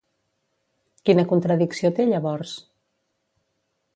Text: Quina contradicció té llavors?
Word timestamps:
Quina 1.09 1.25
contradicció 1.33 1.93
té 1.99 2.07
llavors? 2.09 2.57